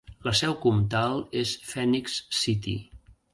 La 0.27 0.31
seu 0.37 0.53
comtal 0.63 1.21
és 1.41 1.51
Phenix 1.73 2.17
City. 2.39 2.75